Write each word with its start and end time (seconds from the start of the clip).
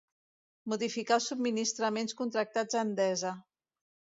Modificar 0.73 1.13
els 1.17 1.27
subministraments 1.33 2.17
contractats 2.23 2.79
a 2.81 2.85
Endesa. 2.89 3.35